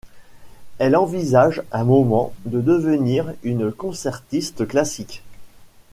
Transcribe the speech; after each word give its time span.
Elle 0.79 0.95
envisage 0.95 1.61
un 1.71 1.83
moment 1.83 2.33
de 2.45 2.59
devenir 2.59 3.31
une 3.43 3.71
concertiste 3.71 4.67
classique. 4.67 5.21